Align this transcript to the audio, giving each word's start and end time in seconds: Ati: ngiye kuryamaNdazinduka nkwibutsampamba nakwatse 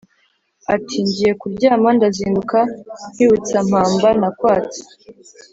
Ati: 0.75 0.97
ngiye 1.07 1.31
kuryamaNdazinduka 1.41 2.59
nkwibutsampamba 3.11 4.09
nakwatse 4.19 4.79